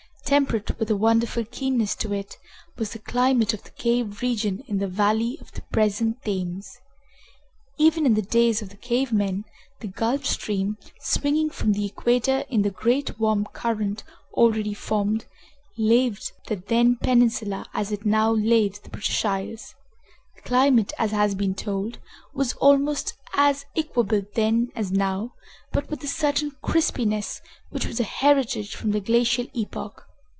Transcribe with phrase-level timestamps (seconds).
[0.23, 2.37] Temperate, with a wonderful keenness to it,
[2.77, 6.79] was the climate of the cave region in the valley of the present Thames.
[7.77, 9.43] Even in the days of the cave men,
[9.81, 15.25] the Gulf Stream, swinging from the equator in the great warm current already formed,
[15.77, 19.75] laved the then peninsula as it now laves the British Isles.
[20.37, 21.99] The climate, as has been told,
[22.33, 25.33] was almost as equable then as now,
[25.73, 30.07] but with a certain crispness which was a heritage from the glacial epoch.